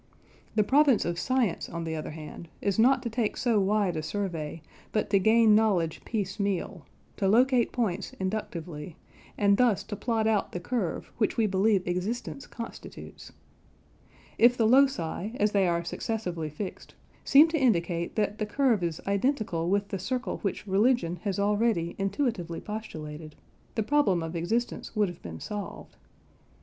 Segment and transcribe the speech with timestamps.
[0.55, 4.01] The province of science, on the other hand, is not to take so wide a
[4.01, 8.95] survey, but to gain knowledge piece meal: to locate points inductively,
[9.37, 13.31] and thus to plot out the curve which we believe existence constitutes.
[14.39, 19.01] If the loci, as they are successively fixed, seem to indicate that the curve is
[19.05, 23.35] identical with the circle which religion has already intuitively postulated,
[23.75, 25.95] the problem of existence would have been solved.